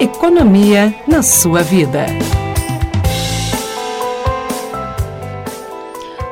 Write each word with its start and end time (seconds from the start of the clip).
Economia 0.00 0.94
na 1.06 1.22
sua 1.22 1.62
vida. 1.62 2.06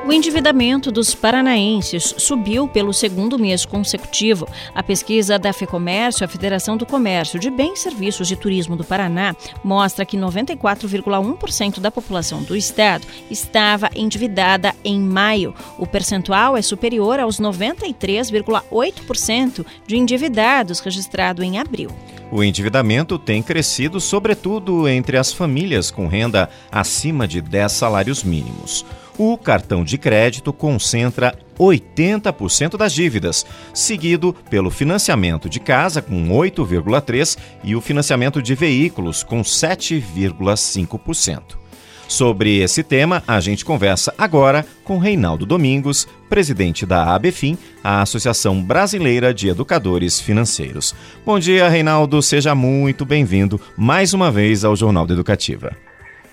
O 0.09 0.13
endividamento 0.13 0.91
dos 0.91 1.15
paranaenses 1.15 2.15
subiu 2.17 2.67
pelo 2.67 2.95
segundo 2.95 3.39
mês 3.39 3.67
consecutivo. 3.67 4.49
A 4.75 4.83
pesquisa 4.83 5.39
da 5.39 5.53
FEComércio, 5.53 6.25
a 6.25 6.29
Federação 6.29 6.79
do 6.79 6.87
Comércio 6.87 7.39
de 7.39 7.51
Bens, 7.51 7.81
Serviços 7.81 8.31
e 8.31 8.37
Turismo 8.37 8.75
do 8.75 8.85
Paraná, 8.85 9.37
mostra 9.63 10.07
que 10.07 10.17
94,1% 10.17 11.79
da 11.79 11.91
população 11.91 12.43
do 12.43 12.57
estado 12.57 13.07
estava 13.31 13.91
endividada 13.95 14.75
em 14.83 14.99
maio. 14.99 15.55
O 15.77 15.87
percentual 15.87 16.57
é 16.57 16.63
superior 16.63 17.21
aos 17.21 17.39
93,8% 17.39 19.67
de 19.87 19.99
endividados 19.99 20.81
registrado 20.81 21.43
em 21.43 21.59
abril. 21.59 21.91
O 22.33 22.43
endividamento 22.43 23.19
tem 23.19 23.43
crescido, 23.43 24.01
sobretudo 24.01 24.89
entre 24.89 25.19
as 25.19 25.35
famílias 25.35 25.91
com 25.91 26.07
renda 26.07 26.49
acima 26.73 27.29
de 27.29 27.43
10 27.43 27.73
salários 27.73 28.25
mínimos. 28.25 28.87
O 29.19 29.37
cartão 29.37 29.83
de 29.83 29.99
crédito 29.99 30.53
concentra 30.53 31.37
80% 31.59 32.77
das 32.77 32.93
dívidas, 32.93 33.45
seguido 33.75 34.33
pelo 34.49 34.71
financiamento 34.71 35.49
de 35.49 35.59
casa 35.59 36.01
com 36.01 36.29
8,3% 36.29 37.37
e 37.65 37.75
o 37.75 37.81
financiamento 37.81 38.41
de 38.41 38.55
veículos 38.55 39.25
com 39.25 39.43
7,5%. 39.43 41.59
Sobre 42.07 42.59
esse 42.59 42.85
tema, 42.85 43.25
a 43.27 43.41
gente 43.41 43.65
conversa 43.65 44.15
agora 44.17 44.65
com 44.85 44.99
Reinaldo 44.99 45.45
Domingos, 45.45 46.07
presidente 46.31 46.87
da 46.87 47.13
ABFIM, 47.15 47.59
a 47.85 48.01
Associação 48.01 48.63
Brasileira 48.63 49.35
de 49.35 49.49
Educadores 49.49 50.21
Financeiros. 50.21 50.95
Bom 51.27 51.41
dia, 51.41 51.69
Reinaldo, 51.69 52.23
seja 52.23 52.55
muito 52.55 53.05
bem-vindo 53.05 53.61
mais 53.77 54.15
uma 54.15 54.31
vez 54.31 54.65
ao 54.65 54.77
Jornal 54.77 55.07
da 55.07 55.13
Educativa. 55.13 55.88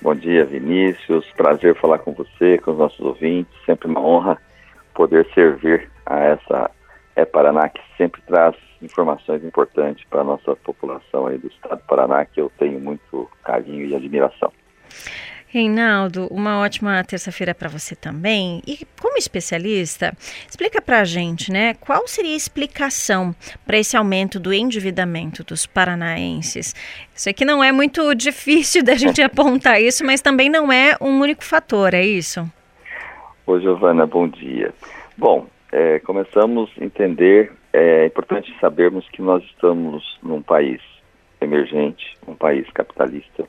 Bom 0.05 0.13
dia, 0.13 0.45
Vinícius. 0.45 1.25
Prazer 1.35 1.75
falar 1.81 1.97
com 1.97 2.13
você, 2.13 2.59
com 2.59 2.73
os 2.73 2.77
nossos 2.77 2.99
ouvintes. 2.99 3.51
Sempre 3.65 3.87
uma 3.87 3.99
honra 3.99 4.39
poder 4.93 5.27
servir 5.33 5.89
a 6.05 6.19
essa 6.19 6.69
é 7.15 7.25
Paraná 7.25 7.67
que 7.69 7.81
sempre 7.97 8.21
traz 8.21 8.55
informações 8.83 9.43
importantes 9.43 10.05
para 10.07 10.21
a 10.21 10.23
nossa 10.23 10.55
população 10.57 11.25
aí 11.25 11.39
do 11.39 11.47
estado 11.47 11.79
do 11.79 11.87
Paraná, 11.87 12.23
que 12.23 12.39
eu 12.39 12.51
tenho 12.59 12.79
muito 12.79 13.27
carinho 13.43 13.83
e 13.83 13.95
admiração. 13.95 14.53
Reinaldo, 15.47 16.27
uma 16.31 16.59
ótima 16.59 17.03
terça-feira 17.03 17.55
para 17.55 17.69
você 17.69 17.95
também. 17.95 18.61
E 18.67 18.85
como 18.99 19.17
especialista, 19.17 20.13
explica 20.49 20.81
para 20.81 21.01
a 21.01 21.05
gente, 21.05 21.51
né, 21.51 21.75
qual 21.75 22.07
seria 22.07 22.33
a 22.33 22.35
explicação 22.35 23.33
para 23.65 23.77
esse 23.77 23.95
aumento 23.95 24.39
do 24.39 24.53
endividamento 24.53 25.43
dos 25.43 25.65
paranaenses? 25.65 26.75
Isso 27.15 27.29
aqui 27.29 27.45
não 27.45 27.63
é 27.63 27.71
muito 27.71 28.13
difícil 28.13 28.83
da 28.83 28.95
gente 28.95 29.21
apontar 29.23 29.81
isso, 29.81 30.05
mas 30.05 30.21
também 30.21 30.49
não 30.49 30.71
é 30.71 30.97
um 30.99 31.19
único 31.19 31.43
fator, 31.43 31.93
é 31.93 32.03
isso? 32.03 32.45
Oi, 33.47 33.61
Giovana, 33.61 34.05
bom 34.05 34.27
dia. 34.27 34.73
Bom, 35.17 35.47
é, 35.71 35.99
começamos 35.99 36.69
a 36.79 36.83
entender, 36.83 37.51
é 37.71 38.07
importante 38.07 38.53
sabermos 38.59 39.07
que 39.09 39.21
nós 39.21 39.43
estamos 39.43 40.17
num 40.21 40.41
país 40.41 40.81
emergente, 41.39 42.17
um 42.27 42.35
país 42.35 42.67
capitalista, 42.71 43.45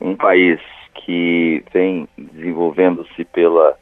um 0.00 0.16
país 0.16 0.60
que 1.04 1.64
vem 1.72 2.08
desenvolvendo-se 2.16 3.24
pela 3.24 3.76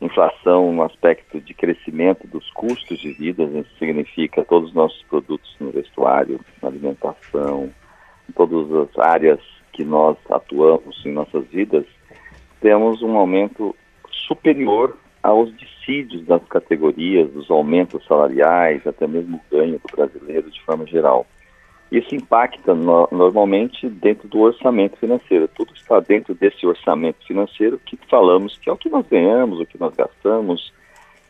inflação 0.00 0.72
no 0.72 0.82
aspecto 0.82 1.40
de 1.40 1.54
crescimento 1.54 2.26
dos 2.26 2.48
custos 2.52 2.98
de 3.00 3.12
vida, 3.12 3.42
isso 3.44 3.70
significa 3.78 4.44
todos 4.44 4.68
os 4.68 4.74
nossos 4.74 5.02
produtos 5.04 5.54
no 5.58 5.70
vestuário, 5.70 6.40
na 6.62 6.68
alimentação, 6.68 7.70
em 8.28 8.32
todas 8.32 8.72
as 8.72 8.98
áreas 8.98 9.40
que 9.72 9.84
nós 9.84 10.16
atuamos 10.30 11.04
em 11.04 11.12
nossas 11.12 11.44
vidas, 11.48 11.84
temos 12.60 13.02
um 13.02 13.16
aumento 13.16 13.74
superior 14.10 14.96
aos 15.22 15.54
dissídios 15.56 16.24
das 16.26 16.42
categorias, 16.48 17.30
dos 17.30 17.50
aumentos 17.50 18.04
salariais, 18.06 18.86
até 18.86 19.06
mesmo 19.06 19.36
o 19.36 19.56
ganho 19.56 19.80
do 19.80 19.96
brasileiro 19.96 20.50
de 20.50 20.60
forma 20.62 20.86
geral. 20.86 21.26
Isso 21.90 22.14
impacta 22.14 22.74
no, 22.74 23.08
normalmente 23.10 23.88
dentro 23.88 24.28
do 24.28 24.40
orçamento 24.40 24.98
financeiro. 24.98 25.48
Tudo 25.48 25.72
está 25.74 26.00
dentro 26.00 26.34
desse 26.34 26.66
orçamento 26.66 27.26
financeiro 27.26 27.80
que 27.84 27.98
falamos 28.10 28.58
que 28.58 28.68
é 28.68 28.72
o 28.72 28.76
que 28.76 28.90
nós 28.90 29.06
ganhamos, 29.06 29.58
o 29.58 29.66
que 29.66 29.80
nós 29.80 29.94
gastamos. 29.94 30.72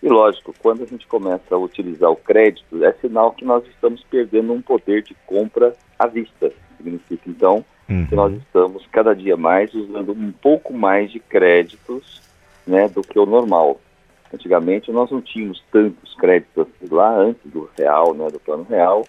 E 0.02 0.08
lógico, 0.08 0.54
quando 0.58 0.82
a 0.82 0.86
gente 0.86 1.06
começa 1.06 1.54
a 1.54 1.58
utilizar 1.58 2.10
o 2.10 2.16
crédito, 2.16 2.84
é 2.84 2.92
sinal 2.94 3.32
que 3.32 3.44
nós 3.44 3.64
estamos 3.66 4.02
perdendo 4.04 4.52
um 4.52 4.60
poder 4.60 5.02
de 5.02 5.14
compra 5.26 5.74
à 5.98 6.06
vista. 6.06 6.52
Significa 6.76 7.28
então 7.28 7.64
uhum. 7.88 8.06
que 8.06 8.14
nós 8.14 8.32
estamos 8.34 8.84
cada 8.90 9.14
dia 9.14 9.36
mais 9.36 9.72
usando 9.74 10.12
um 10.12 10.32
pouco 10.32 10.72
mais 10.72 11.10
de 11.10 11.20
créditos 11.20 12.20
né, 12.66 12.88
do 12.88 13.02
que 13.02 13.18
o 13.18 13.26
normal. 13.26 13.80
Antigamente 14.32 14.90
nós 14.90 15.10
não 15.10 15.20
tínhamos 15.20 15.62
tantos 15.70 16.14
créditos 16.16 16.66
assim 16.66 16.92
lá 16.92 17.16
antes 17.16 17.40
do 17.50 17.68
real, 17.76 18.12
né, 18.12 18.28
do 18.28 18.38
plano 18.40 18.66
real 18.68 19.04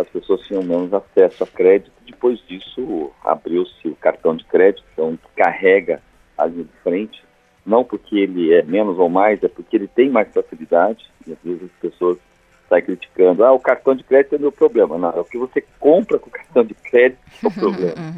as 0.00 0.08
pessoas 0.08 0.40
tinham 0.42 0.62
menos 0.62 0.92
acesso 0.92 1.44
a 1.44 1.46
crédito. 1.46 1.92
Depois 2.06 2.38
disso, 2.46 3.10
abriu-se 3.22 3.88
o 3.88 3.96
cartão 3.96 4.34
de 4.34 4.44
crédito, 4.44 4.84
então 4.92 5.16
que 5.16 5.28
carrega 5.36 6.02
ali 6.36 6.64
de 6.64 6.72
frente, 6.82 7.22
não 7.64 7.84
porque 7.84 8.18
ele 8.18 8.54
é 8.54 8.62
menos 8.62 8.98
ou 8.98 9.08
mais, 9.08 9.42
é 9.42 9.48
porque 9.48 9.76
ele 9.76 9.88
tem 9.88 10.08
mais 10.08 10.32
facilidade. 10.32 11.04
E 11.26 11.32
às 11.32 11.38
vezes 11.44 11.64
as 11.64 11.90
pessoas 11.90 12.18
saem 12.68 12.84
criticando, 12.84 13.44
ah, 13.44 13.52
o 13.52 13.60
cartão 13.60 13.94
de 13.94 14.04
crédito 14.04 14.36
é 14.36 14.38
meu 14.38 14.52
problema. 14.52 14.96
Não, 14.96 15.10
é 15.10 15.20
o 15.20 15.24
que 15.24 15.36
você 15.36 15.62
compra 15.78 16.18
com 16.18 16.28
o 16.28 16.32
cartão 16.32 16.64
de 16.64 16.74
crédito 16.74 17.20
que 17.38 17.46
é 17.46 17.48
o 17.48 17.52
problema. 17.54 18.14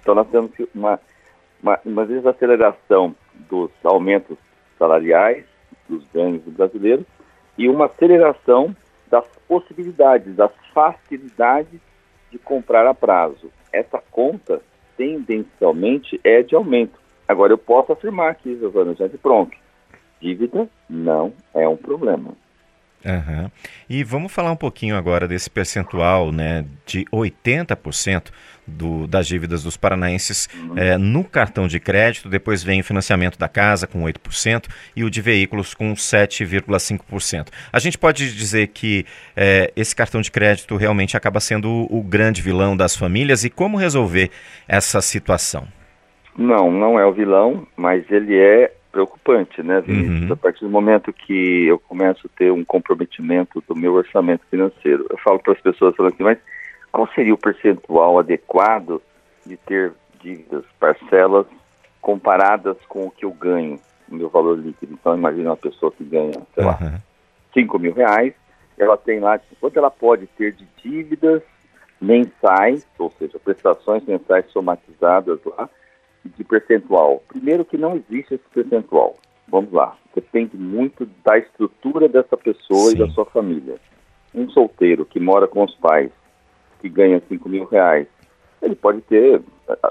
então 0.00 0.14
nós 0.14 0.28
temos 0.28 0.50
uma, 0.74 1.00
uma, 1.62 1.80
uma 1.84 2.06
desaceleração 2.06 3.14
dos 3.50 3.70
aumentos 3.82 4.36
salariais, 4.78 5.44
dos 5.88 6.04
ganhos 6.14 6.42
do 6.42 6.50
brasileiro, 6.52 7.04
e 7.58 7.68
uma 7.68 7.86
aceleração 7.86 8.74
das 9.14 9.24
possibilidades, 9.46 10.34
das 10.34 10.50
facilidades 10.72 11.80
de 12.32 12.38
comprar 12.38 12.84
a 12.84 12.92
prazo. 12.92 13.48
Essa 13.72 14.02
conta, 14.10 14.60
tendencialmente, 14.96 16.20
é 16.24 16.42
de 16.42 16.56
aumento. 16.56 16.98
Agora, 17.28 17.52
eu 17.52 17.58
posso 17.58 17.92
afirmar 17.92 18.32
aqui, 18.32 18.58
Giovana, 18.58 18.92
já 18.96 19.06
de 19.06 19.16
pronto, 19.16 19.56
dívida 20.20 20.68
não 20.90 21.32
é 21.54 21.68
um 21.68 21.76
problema. 21.76 22.32
Uhum. 23.04 23.50
E 23.88 24.02
vamos 24.02 24.32
falar 24.32 24.50
um 24.50 24.56
pouquinho 24.56 24.96
agora 24.96 25.28
desse 25.28 25.50
percentual 25.50 26.32
né, 26.32 26.64
de 26.86 27.04
80% 27.12 28.30
do, 28.66 29.06
das 29.06 29.26
dívidas 29.26 29.62
dos 29.62 29.76
paranaenses 29.76 30.48
é, 30.74 30.96
no 30.96 31.22
cartão 31.22 31.68
de 31.68 31.78
crédito, 31.78 32.30
depois 32.30 32.62
vem 32.62 32.80
o 32.80 32.84
financiamento 32.84 33.38
da 33.38 33.46
casa 33.46 33.86
com 33.86 34.02
8% 34.02 34.68
e 34.96 35.04
o 35.04 35.10
de 35.10 35.20
veículos 35.20 35.74
com 35.74 35.92
7,5%. 35.92 37.48
A 37.70 37.78
gente 37.78 37.98
pode 37.98 38.34
dizer 38.34 38.68
que 38.68 39.04
é, 39.36 39.70
esse 39.76 39.94
cartão 39.94 40.22
de 40.22 40.30
crédito 40.30 40.74
realmente 40.76 41.14
acaba 41.14 41.40
sendo 41.40 41.68
o, 41.68 41.98
o 41.98 42.02
grande 42.02 42.40
vilão 42.40 42.74
das 42.74 42.96
famílias 42.96 43.44
e 43.44 43.50
como 43.50 43.76
resolver 43.76 44.30
essa 44.66 45.02
situação? 45.02 45.68
Não, 46.36 46.70
não 46.70 46.98
é 46.98 47.06
o 47.06 47.12
vilão, 47.12 47.66
mas 47.76 48.10
ele 48.10 48.36
é 48.36 48.72
preocupante, 48.94 49.60
né, 49.60 49.80
Vinícius? 49.80 50.28
Uhum. 50.28 50.32
A 50.32 50.36
partir 50.36 50.60
do 50.64 50.70
momento 50.70 51.12
que 51.12 51.66
eu 51.66 51.80
começo 51.80 52.28
a 52.28 52.38
ter 52.38 52.52
um 52.52 52.64
comprometimento 52.64 53.60
do 53.66 53.74
meu 53.74 53.94
orçamento 53.94 54.46
financeiro, 54.48 55.04
eu 55.10 55.18
falo 55.18 55.40
para 55.40 55.52
as 55.52 55.60
pessoas 55.60 55.96
falando 55.96 56.14
assim, 56.14 56.22
mas 56.22 56.38
qual 56.92 57.08
seria 57.12 57.34
o 57.34 57.38
percentual 57.38 58.20
adequado 58.20 59.02
de 59.44 59.56
ter 59.56 59.92
dívidas, 60.22 60.64
parcelas 60.78 61.44
comparadas 62.00 62.76
com 62.88 63.06
o 63.06 63.10
que 63.10 63.24
eu 63.24 63.32
ganho, 63.32 63.80
o 64.08 64.14
meu 64.14 64.28
valor 64.28 64.56
líquido? 64.56 64.92
Então, 64.92 65.16
imagine 65.16 65.46
uma 65.46 65.56
pessoa 65.56 65.90
que 65.90 66.04
ganha, 66.04 66.40
sei 66.54 66.64
uhum. 66.64 66.66
lá, 66.66 67.00
5 67.52 67.78
mil 67.80 67.94
reais, 67.94 68.32
ela 68.78 68.96
tem 68.96 69.18
lá, 69.18 69.40
quanto 69.60 69.76
ela 69.76 69.90
pode 69.90 70.28
ter 70.28 70.52
de 70.52 70.66
dívidas 70.82 71.42
mensais, 72.00 72.86
ou 72.96 73.10
seja, 73.18 73.40
prestações 73.40 74.04
mensais 74.04 74.48
somatizadas 74.52 75.40
lá, 75.44 75.68
de 76.28 76.44
percentual? 76.44 77.22
Primeiro 77.28 77.64
que 77.64 77.76
não 77.76 77.96
existe 77.96 78.34
esse 78.34 78.44
percentual. 78.52 79.16
Vamos 79.48 79.72
lá. 79.72 79.96
Depende 80.14 80.56
muito 80.56 81.08
da 81.24 81.38
estrutura 81.38 82.08
dessa 82.08 82.36
pessoa 82.36 82.90
Sim. 82.90 82.96
e 82.96 82.98
da 82.98 83.08
sua 83.08 83.24
família. 83.26 83.76
Um 84.34 84.48
solteiro 84.50 85.04
que 85.04 85.20
mora 85.20 85.46
com 85.46 85.64
os 85.64 85.74
pais, 85.76 86.10
que 86.80 86.88
ganha 86.88 87.22
5 87.28 87.48
mil 87.48 87.64
reais, 87.66 88.06
ele 88.62 88.74
pode 88.74 89.00
ter, 89.02 89.42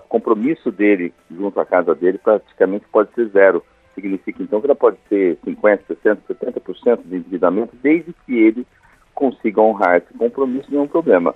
compromisso 0.09 0.71
dele 0.71 1.13
junto 1.30 1.59
à 1.59 1.65
casa 1.65 1.94
dele 1.94 2.18
praticamente 2.18 2.86
pode 2.91 3.13
ser 3.13 3.29
zero. 3.29 3.63
Significa 3.94 4.41
então 4.41 4.59
que 4.59 4.68
ele 4.68 4.75
pode 4.75 4.97
ter 5.07 5.38
50%, 5.45 5.79
60%, 6.03 6.18
70% 6.27 7.01
de 7.06 7.15
endividamento, 7.15 7.75
desde 7.81 8.12
que 8.25 8.36
ele 8.36 8.65
consiga 9.13 9.62
honrar 9.62 9.97
esse 9.97 10.13
compromisso, 10.18 10.71
nenhum 10.71 10.88
problema. 10.88 11.36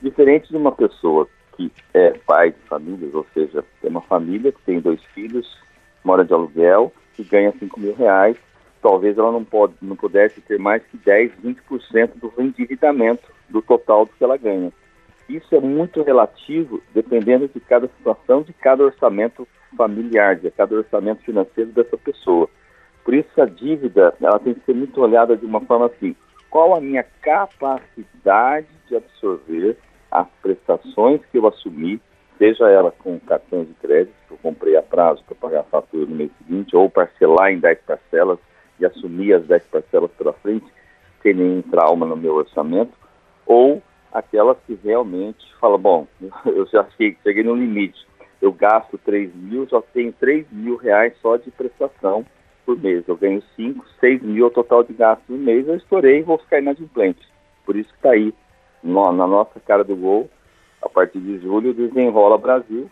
Diferente 0.00 0.48
de 0.48 0.56
uma 0.56 0.70
pessoa 0.70 1.28
que 1.56 1.72
é 1.94 2.10
pai 2.26 2.50
de 2.50 2.58
famílias, 2.68 3.14
ou 3.14 3.26
seja, 3.32 3.64
tem 3.80 3.90
uma 3.90 4.02
família 4.02 4.52
que 4.52 4.62
tem 4.62 4.80
dois 4.80 5.02
filhos, 5.14 5.58
mora 6.04 6.24
de 6.24 6.32
aluguel, 6.32 6.92
que 7.14 7.24
ganha 7.24 7.52
5 7.58 7.80
mil 7.80 7.94
reais, 7.94 8.36
talvez 8.82 9.16
ela 9.18 9.32
não, 9.32 9.42
pode, 9.42 9.74
não 9.80 9.96
pudesse 9.96 10.40
ter 10.42 10.58
mais 10.58 10.82
que 10.84 10.96
10, 10.98 11.32
20% 11.42 12.10
do 12.16 12.32
endividamento 12.38 13.24
do 13.48 13.62
total 13.62 14.04
do 14.04 14.12
que 14.12 14.22
ela 14.22 14.36
ganha. 14.36 14.72
isso 15.28 15.54
é 15.54 15.60
muito 15.60 16.02
relativo, 16.02 16.82
dependendo 16.94 17.48
de 17.48 17.58
cada 17.60 17.88
situação, 17.88 18.42
de 18.42 18.52
cada 18.52 18.84
orçamento 18.84 19.48
familiar, 19.76 20.36
de 20.36 20.50
cada 20.50 20.76
orçamento 20.76 21.22
financeiro 21.22 21.70
dessa 21.70 21.96
pessoa. 21.96 22.48
Por 23.04 23.14
isso 23.14 23.40
a 23.40 23.46
dívida, 23.46 24.14
ela 24.20 24.38
tem 24.38 24.54
que 24.54 24.64
ser 24.64 24.74
muito 24.74 25.00
olhada 25.00 25.36
de 25.36 25.46
uma 25.46 25.60
forma 25.60 25.86
assim, 25.86 26.14
qual 26.50 26.74
a 26.74 26.80
minha 26.80 27.04
capacidade 27.20 28.66
de 28.88 28.96
absorver 28.96 29.76
prestações 30.66 31.20
que 31.30 31.38
eu 31.38 31.46
assumi, 31.46 32.00
seja 32.36 32.68
ela 32.68 32.90
com 32.90 33.18
cartão 33.20 33.64
de 33.64 33.72
crédito, 33.74 34.14
que 34.26 34.34
eu 34.34 34.38
comprei 34.38 34.76
a 34.76 34.82
prazo 34.82 35.22
para 35.24 35.36
pagar 35.36 35.60
a 35.60 35.64
fatura 35.64 36.06
no 36.06 36.16
mês 36.16 36.30
seguinte, 36.38 36.76
ou 36.76 36.90
parcelar 36.90 37.52
em 37.52 37.58
10 37.58 37.78
parcelas 37.86 38.38
e 38.78 38.84
assumir 38.84 39.32
as 39.32 39.46
10 39.46 39.62
parcelas 39.64 40.10
pela 40.12 40.32
frente, 40.34 40.66
sem 41.22 41.34
nenhum 41.34 41.62
trauma 41.62 42.04
no 42.04 42.16
meu 42.16 42.34
orçamento, 42.34 42.92
ou 43.46 43.82
aquelas 44.12 44.58
que 44.66 44.78
realmente 44.82 45.44
falam, 45.60 45.78
bom, 45.78 46.06
eu 46.44 46.66
já 46.66 46.84
cheguei, 46.90 47.16
cheguei 47.22 47.42
no 47.42 47.54
limite, 47.54 48.06
eu 48.42 48.52
gasto 48.52 48.98
3 48.98 49.34
mil, 49.34 49.66
só 49.68 49.80
tenho 49.80 50.12
3 50.12 50.46
mil 50.52 50.76
reais 50.76 51.14
só 51.22 51.36
de 51.36 51.50
prestação 51.50 52.24
por 52.66 52.78
mês. 52.78 53.02
Eu 53.08 53.16
ganho 53.16 53.42
5, 53.54 53.84
6 53.98 54.22
mil 54.22 54.50
total 54.50 54.82
de 54.82 54.92
gasto 54.92 55.22
no 55.28 55.38
mês, 55.38 55.66
eu 55.66 55.76
estourei 55.76 56.18
e 56.18 56.22
vou 56.22 56.36
ficar 56.36 56.58
inadimplente. 56.58 57.26
Por 57.64 57.76
isso 57.76 57.88
que 57.88 57.96
está 57.96 58.10
aí, 58.10 58.34
na 58.82 59.26
nossa 59.26 59.58
cara 59.60 59.82
do 59.82 59.96
gol, 59.96 60.28
a 60.86 60.88
partir 60.88 61.20
de 61.20 61.38
julho, 61.38 61.74
desenrola 61.74 62.38
Brasil, 62.38 62.90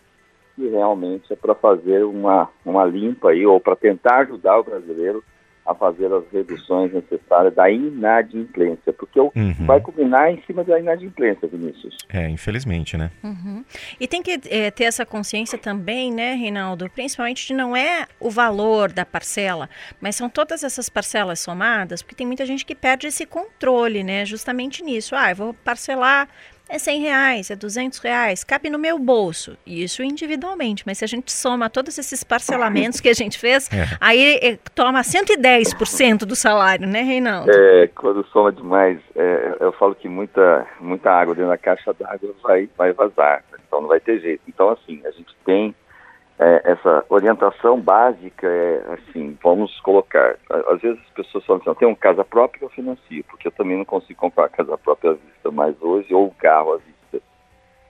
que 0.55 0.69
realmente 0.69 1.33
é 1.33 1.37
para 1.37 1.55
fazer 1.55 2.05
uma, 2.05 2.49
uma 2.65 2.85
limpa 2.85 3.31
aí, 3.31 3.47
ou 3.47 3.59
para 3.59 3.77
tentar 3.77 4.19
ajudar 4.19 4.59
o 4.59 4.65
brasileiro 4.65 5.23
a 5.67 5.75
fazer 5.75 6.13
as 6.13 6.25
reduções 6.31 6.93
necessárias 6.93 7.55
da 7.55 7.71
inadimplência, 7.71 8.93
porque 8.93 9.19
uhum. 9.19 9.55
vai 9.61 9.81
combinar 9.81 10.31
em 10.31 10.43
cima 10.47 10.63
da 10.63 10.79
inadimplência, 10.79 11.49
Vinícius. 11.49 11.97
É, 12.11 12.29
infelizmente, 12.29 12.99
né? 12.99 13.11
Uhum. 13.23 13.65
E 13.99 14.07
tem 14.07 14.23
que 14.23 14.39
é, 14.51 14.71
ter 14.71 14.85
essa 14.85 15.07
consciência 15.07 15.57
também, 15.57 16.13
né, 16.13 16.35
Reinaldo, 16.35 16.91
principalmente 16.91 17.47
de 17.47 17.55
não 17.55 17.75
é 17.75 18.07
o 18.21 18.29
valor 18.29 18.93
da 18.93 19.07
parcela, 19.07 19.71
mas 20.01 20.17
são 20.17 20.29
todas 20.29 20.63
essas 20.63 20.91
parcelas 20.91 21.41
somadas, 21.41 22.03
porque 22.03 22.15
tem 22.15 22.27
muita 22.27 22.45
gente 22.45 22.67
que 22.67 22.75
perde 22.75 23.07
esse 23.07 23.25
controle, 23.25 24.05
né, 24.05 24.27
justamente 24.27 24.83
nisso. 24.85 25.17
Ah, 25.17 25.31
eu 25.31 25.37
vou 25.37 25.55
parcelar 25.55 26.29
é 26.69 26.79
100 26.79 27.01
reais, 27.01 27.51
é 27.51 27.57
200 27.57 27.99
reais, 27.99 28.43
cabe 28.43 28.71
no 28.71 28.79
meu 28.79 28.99
bolso. 28.99 29.57
Isso 29.67 30.03
individualmente, 30.03 30.83
mas 30.87 30.99
se 30.99 31.05
a 31.05 31.09
gente 31.09 31.31
soma 31.31 31.69
todos 31.69 31.99
esses 31.99 32.25
parcelamentos 32.25 33.01
que 33.01 33.09
a 33.09 33.13
gente 33.13 33.39
fez, 33.39 33.71
é. 33.73 33.85
aí 34.01 34.39
é, 34.43 34.59
toma 34.75 35.03
110% 35.03 36.25
do 36.25 36.35
salário, 36.35 36.87
né, 36.87 37.03
Reinaldo? 37.03 37.51
É, 37.51 37.87
quando 37.89 38.27
soma 38.29 38.51
demais, 38.51 38.99
é, 39.15 39.57
eu 39.61 39.73
falo 39.73 39.95
que 39.95 40.09
muita, 40.09 40.67
muita 40.81 41.11
água 41.11 41.35
dentro 41.35 41.51
da 41.51 41.59
caixa 41.59 41.93
d'água 41.93 42.35
vai, 42.43 42.69
vai 42.77 42.93
vazar, 42.93 43.45
então 43.67 43.83
não 43.83 43.89
vai 43.89 44.01
ter 44.01 44.21
jeito. 44.21 44.43
Então, 44.49 44.71
assim, 44.71 45.01
a 45.05 45.11
gente 45.11 45.35
tem 45.45 45.75
é, 46.39 46.73
essa 46.73 47.05
orientação 47.09 47.81
básica 47.81 48.47
é 48.47 48.95
assim, 48.95 49.39
vamos 49.43 49.79
colocar, 49.81 50.37
às 50.51 50.81
vezes 50.81 51.01
as 51.01 51.11
pessoas 51.11 51.45
falam 51.45 51.61
assim, 51.61 51.71
eu 51.71 51.75
tenho 51.75 51.97
casa 51.97 52.25
própria 52.25 52.65
eu 52.65 52.71
financio, 52.71 53.25
porque 53.29 53.49
eu 53.49 53.53
também 53.53 53.77
não 53.77 53.85
consigo 53.85 54.19
comprar 54.19 54.49
casa 54.49 54.77
própria 54.77 55.13
à 55.13 55.15
vista 55.15 55.51
mais 55.51 55.81
hoje, 55.81 56.13
ou 56.13 56.35
carro 56.39 56.75
à 56.75 56.77
vista. 56.79 57.25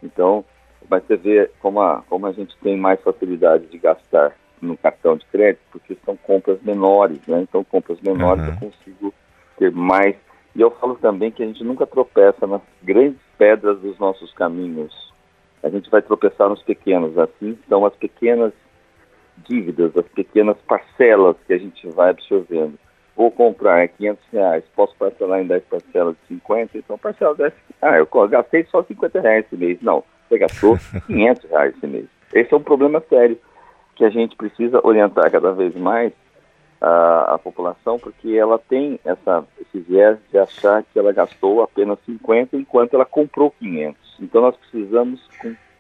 Então, 0.02 0.44
mas 0.91 1.02
você 1.05 1.17
vê 1.17 1.50
como 1.61 1.81
a, 1.81 2.02
como 2.08 2.26
a 2.26 2.32
gente 2.32 2.56
tem 2.58 2.76
mais 2.76 3.00
facilidade 3.00 3.67
de 3.67 3.79
gastar 3.79 4.37
no 4.61 4.76
cartão 4.76 5.17
de 5.17 5.25
crédito, 5.26 5.62
porque 5.70 5.96
são 6.05 6.17
compras 6.17 6.61
menores, 6.62 7.20
né? 7.26 7.43
Então, 7.43 7.64
compras 7.64 8.00
menores 8.00 8.44
uhum. 8.44 8.50
eu 8.50 8.61
consigo 8.61 9.14
ter 9.58 9.70
mais. 9.73 10.17
E 10.55 10.61
eu 10.61 10.70
falo 10.70 10.96
também 10.96 11.31
que 11.31 11.43
a 11.43 11.46
gente 11.46 11.64
nunca 11.64 11.87
tropeça 11.87 12.46
nas 12.46 12.62
grandes 12.82 13.20
pedras 13.37 13.79
dos 13.81 13.99
nossos 13.99 14.32
caminhos, 14.35 15.12
a 15.64 15.70
gente 15.70 15.90
vai 15.90 16.02
tropeçar 16.02 16.49
nos 16.49 16.62
pequenos. 16.62 17.16
Assim 17.19 17.58
são 17.69 17.84
as 17.87 17.96
pequenas 17.96 18.52
dívidas, 19.49 19.96
as 19.96 20.06
pequenas 20.08 20.56
parcelas 20.69 21.37
que 21.46 21.55
a 21.55 21.58
gente 21.58 21.88
vai 21.88 22.11
absorvendo. 22.11 22.78
Vou 23.16 23.31
comprar 23.31 23.88
500 23.88 24.25
reais, 24.32 24.64
posso 24.76 24.94
parcelar 24.96 25.40
em 25.40 25.46
10 25.46 25.64
parcelas 25.64 26.16
de 26.22 26.37
50, 26.37 26.78
então 26.78 26.99
parcela 26.99 27.34
10. 27.34 27.52
Ah, 27.81 27.96
eu 27.96 28.06
gastei 28.28 28.64
só 28.64 28.82
50 28.82 29.20
reais 29.20 29.46
esse 29.46 29.56
mês. 29.56 29.78
Não, 29.81 30.05
você 30.28 30.38
gastou 30.38 30.76
500 31.06 31.50
reais 31.50 31.76
esse 31.76 31.87
mês. 31.87 32.06
Esse 32.32 32.52
é 32.52 32.56
um 32.56 32.62
problema 32.62 33.02
sério 33.08 33.38
que 33.96 34.05
a 34.05 34.10
gente 34.10 34.37
precisa 34.37 34.81
orientar 34.84 35.31
cada 35.31 35.52
vez 35.52 35.75
mais 35.75 36.12
a, 36.81 37.34
a 37.34 37.38
população, 37.38 37.99
porque 37.99 38.32
ela 38.37 38.58
tem 38.58 39.00
essa, 39.05 39.44
esse 39.60 39.78
viés 39.78 40.19
de 40.31 40.38
achar 40.38 40.82
que 40.82 40.99
ela 40.99 41.12
gastou 41.12 41.62
apenas 41.62 41.99
50 42.05 42.56
enquanto 42.56 42.94
ela 42.94 43.06
comprou 43.06 43.50
500. 43.52 44.03
Então 44.20 44.43
nós 44.43 44.56
precisamos 44.56 45.20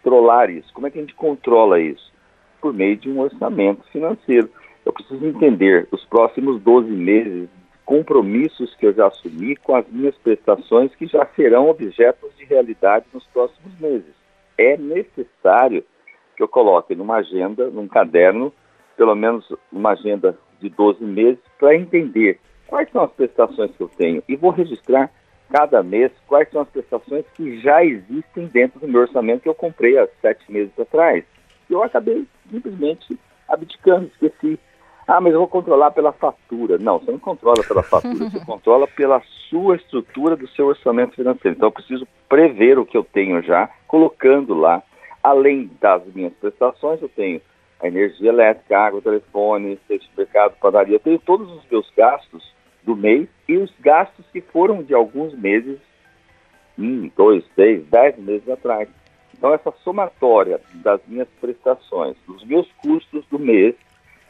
controlar 0.02 0.50
isso. 0.50 0.72
Como 0.72 0.86
é 0.86 0.90
que 0.90 0.98
a 0.98 1.00
gente 1.00 1.14
controla 1.14 1.80
isso? 1.80 2.12
Por 2.60 2.72
meio 2.72 2.96
de 2.96 3.10
um 3.10 3.20
orçamento 3.20 3.82
financeiro. 3.90 4.50
Eu 4.84 4.92
preciso 4.92 5.26
entender 5.26 5.88
os 5.90 6.04
próximos 6.04 6.60
12 6.60 6.90
meses 6.90 7.48
compromissos 7.84 8.74
que 8.76 8.86
eu 8.86 8.94
já 8.94 9.06
assumi 9.06 9.56
com 9.56 9.76
as 9.76 9.86
minhas 9.88 10.16
prestações 10.16 10.94
que 10.94 11.06
já 11.06 11.26
serão 11.36 11.68
objetos 11.68 12.34
de 12.36 12.44
realidade 12.44 13.06
nos 13.12 13.24
próximos 13.26 13.78
meses. 13.78 14.14
É 14.56 14.76
necessário 14.76 15.84
que 16.36 16.42
eu 16.42 16.48
coloque 16.48 16.94
numa 16.94 17.16
agenda, 17.16 17.68
num 17.70 17.86
caderno, 17.86 18.52
pelo 18.96 19.14
menos 19.14 19.46
uma 19.70 19.90
agenda 19.90 20.38
de 20.60 20.68
12 20.68 21.04
meses, 21.04 21.40
para 21.58 21.76
entender 21.76 22.38
quais 22.66 22.90
são 22.90 23.02
as 23.02 23.12
prestações 23.12 23.70
que 23.76 23.82
eu 23.82 23.88
tenho 23.88 24.22
e 24.28 24.36
vou 24.36 24.50
registrar 24.50 25.10
cada 25.50 25.82
mês 25.82 26.10
quais 26.26 26.50
são 26.50 26.62
as 26.62 26.68
prestações 26.68 27.24
que 27.34 27.60
já 27.60 27.84
existem 27.84 28.46
dentro 28.46 28.80
do 28.80 28.88
meu 28.88 29.02
orçamento 29.02 29.42
que 29.42 29.48
eu 29.48 29.54
comprei 29.54 29.98
há 29.98 30.08
sete 30.20 30.50
meses 30.50 30.78
atrás. 30.78 31.24
Eu 31.68 31.82
acabei 31.82 32.26
simplesmente 32.50 33.18
abdicando, 33.48 34.06
esqueci. 34.06 34.58
Ah, 35.06 35.20
mas 35.20 35.32
eu 35.32 35.38
vou 35.38 35.48
controlar 35.48 35.90
pela 35.90 36.12
fatura. 36.12 36.78
Não, 36.78 36.98
você 36.98 37.10
não 37.10 37.18
controla 37.18 37.62
pela 37.66 37.82
fatura, 37.82 38.30
você 38.30 38.40
controla 38.44 38.86
pela 38.86 39.22
sua 39.50 39.76
estrutura 39.76 40.34
do 40.34 40.48
seu 40.48 40.66
orçamento 40.66 41.14
financeiro. 41.14 41.56
Então 41.56 41.68
eu 41.68 41.72
preciso 41.72 42.08
prever 42.28 42.78
o 42.78 42.86
que 42.86 42.96
eu 42.96 43.04
tenho 43.04 43.42
já, 43.42 43.68
colocando 43.86 44.54
lá, 44.54 44.82
além 45.22 45.70
das 45.80 46.02
minhas 46.14 46.32
prestações, 46.34 47.00
eu 47.00 47.08
tenho 47.08 47.40
a 47.80 47.86
energia 47.86 48.30
elétrica, 48.30 48.78
água, 48.78 49.02
telefone, 49.02 49.78
certificado, 49.86 50.54
padaria, 50.60 50.96
eu 50.96 51.00
tenho 51.00 51.18
todos 51.18 51.50
os 51.50 51.62
meus 51.70 51.90
gastos 51.94 52.54
do 52.84 52.94
mês 52.94 53.28
e 53.48 53.56
os 53.56 53.72
gastos 53.80 54.24
que 54.32 54.40
foram 54.40 54.82
de 54.82 54.94
alguns 54.94 55.34
meses, 55.34 55.78
um, 56.78 57.10
dois, 57.16 57.44
seis, 57.54 57.84
dez 57.86 58.16
meses 58.18 58.48
atrás. 58.48 58.88
Então, 59.36 59.52
essa 59.52 59.72
somatória 59.82 60.60
das 60.74 61.00
minhas 61.06 61.28
prestações, 61.40 62.16
dos 62.26 62.44
meus 62.44 62.70
custos 62.82 63.24
do 63.30 63.38
mês, 63.38 63.74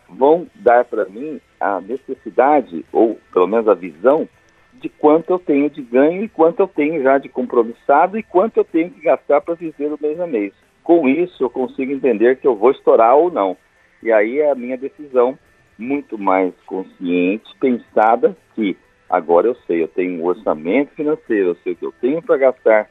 vão 0.09 0.47
dar 0.55 0.85
para 0.85 1.05
mim 1.07 1.40
a 1.61 1.81
necessidade, 1.81 2.85
ou 2.93 3.19
pelo 3.33 3.47
menos 3.47 3.69
a 3.69 3.75
visão, 3.75 4.28
de 4.75 4.88
quanto 4.88 5.31
eu 5.31 5.38
tenho 5.38 5.71
de 5.71 5.83
ganho 5.83 6.25
e 6.25 6.28
quanto 6.28 6.61
eu 6.61 6.69
tenho 6.69 7.02
já 7.02 7.19
de 7.19 7.28
compromissado 7.28 8.19
e 8.19 8.23
quanto 8.23 8.59
eu 8.59 8.64
tenho 8.64 8.90
que 8.90 9.00
gastar 9.00 9.40
para 9.40 9.55
viver 9.55 9.93
o 9.93 9.99
mês 10.00 10.21
a 10.21 10.26
mês. 10.26 10.52
Com 10.83 11.09
isso, 11.09 11.43
eu 11.43 11.49
consigo 11.49 11.93
entender 11.93 12.37
que 12.37 12.47
eu 12.47 12.55
vou 12.55 12.71
estourar 12.71 13.17
ou 13.17 13.31
não. 13.31 13.57
E 14.02 14.12
aí 14.12 14.40
é 14.40 14.50
a 14.50 14.55
minha 14.55 14.76
decisão 14.76 15.38
muito 15.78 16.19
mais 16.19 16.52
consciente, 16.66 17.50
pensada 17.61 18.37
que 18.54 18.76
agora 19.09 19.49
eu 19.49 19.57
sei, 19.66 19.83
eu 19.83 19.88
tenho 19.88 20.21
um 20.21 20.25
orçamento 20.25 20.93
financeiro, 20.95 21.50
eu 21.50 21.57
sei 21.62 21.73
o 21.73 21.76
que 21.76 21.87
eu 21.87 21.95
tenho 22.00 22.23
para 22.23 22.37
gastar 22.37 22.90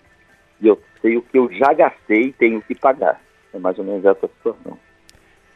e 0.62 0.68
eu 0.68 0.80
sei 1.02 1.18
o 1.18 1.22
que 1.22 1.38
eu 1.38 1.52
já 1.52 1.74
gastei 1.74 2.28
e 2.28 2.34
tenho 2.34 2.62
que 2.62 2.76
pagar. 2.76 3.22
É 3.54 3.60
mais 3.60 3.78
ou 3.78 3.86
menos 3.86 4.04
essa 4.06 4.28
situação. 4.28 4.78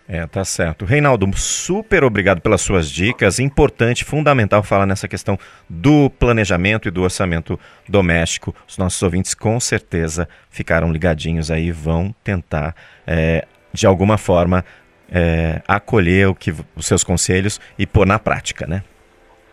É, 0.10 0.26
tá 0.26 0.46
certo. 0.46 0.86
Reinaldo, 0.86 1.30
super 1.36 2.04
obrigado 2.06 2.40
pelas 2.40 2.62
suas 2.62 2.90
dicas. 2.90 3.40
Importante, 3.40 4.06
fundamental 4.06 4.64
falar 4.64 4.86
nessa 4.86 5.06
questão 5.06 5.38
do 5.70 6.10
planejamento 6.10 6.88
e 6.88 6.92
do 6.92 7.04
orçamento 7.04 7.60
doméstico. 7.90 8.56
Os 8.66 8.78
nossos 8.78 9.02
ouvintes 9.04 9.34
com 9.34 9.60
certeza 9.60 10.30
ficaram 10.50 10.94
ligadinhos 10.94 11.52
aí, 11.52 11.74
vão 11.74 12.16
tentar, 12.24 12.74
é, 13.06 13.46
de 13.74 13.86
alguma 13.86 14.18
forma, 14.18 14.64
é, 15.12 15.62
acolher 15.68 16.28
o 16.28 16.36
que, 16.36 16.54
os 16.76 16.86
seus 16.86 17.04
conselhos 17.04 17.60
e 17.78 17.86
pôr 17.86 18.06
na 18.06 18.20
prática, 18.20 18.66
né? 18.66 18.84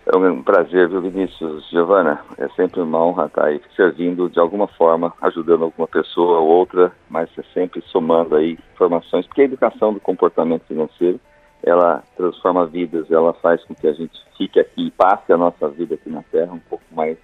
É 0.07 0.15
um 0.17 0.43
prazer, 0.43 0.89
viu, 0.89 1.01
Vinícius? 1.01 1.67
Giovana, 1.71 2.21
é 2.37 2.47
sempre 2.51 2.81
uma 2.81 3.03
honra 3.03 3.25
estar 3.25 3.47
aí 3.47 3.61
servindo 3.75 4.29
de 4.29 4.39
alguma 4.39 4.69
forma, 4.69 5.15
ajudando 5.23 5.65
alguma 5.65 5.89
pessoa 5.89 6.41
ou 6.41 6.49
outra, 6.49 6.93
mas 7.09 7.31
é 7.39 7.43
sempre 7.55 7.83
somando 7.87 8.37
aí 8.37 8.59
informações, 8.75 9.27
porque 9.27 9.41
a 9.41 9.47
educação 9.47 9.95
do 9.95 10.01
comportamento 10.01 10.67
financeiro, 10.67 11.19
ela 11.63 12.03
transforma 12.19 12.67
vidas, 12.67 13.11
ela 13.11 13.33
faz 13.33 13.65
com 13.65 13.75
que 13.75 13.87
a 13.87 13.95
gente 13.95 14.13
fique 14.37 14.61
aqui 14.61 14.89
e 14.89 14.91
passe 14.91 15.33
a 15.33 15.39
nossa 15.39 15.69
vida 15.71 15.95
aqui 15.95 16.11
na 16.11 16.23
Terra 16.25 16.53
um 16.53 16.59
pouco 16.59 16.85
mais, 16.91 17.17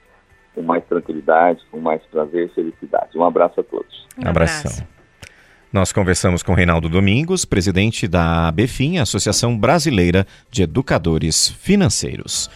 com 0.55 0.63
mais 0.63 0.83
tranquilidade, 0.87 1.63
com 1.71 1.79
mais 1.79 2.03
prazer 2.05 2.47
e 2.47 2.55
felicidade. 2.55 3.11
Um 3.15 3.25
abraço 3.25 3.61
a 3.61 3.63
todos. 3.63 4.07
Um 4.25 4.27
abração. 4.27 4.87
Nós 5.73 5.93
conversamos 5.93 6.43
com 6.43 6.53
Reinaldo 6.53 6.89
Domingos, 6.89 7.45
presidente 7.45 8.09
da 8.09 8.49
ABFIM, 8.49 8.99
Associação 8.99 9.57
Brasileira 9.57 10.27
de 10.51 10.65
Educadores 10.65 11.49
Financeiros. 11.49 12.51